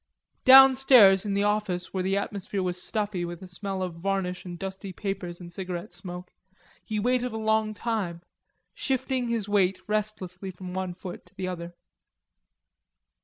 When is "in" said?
1.27-1.35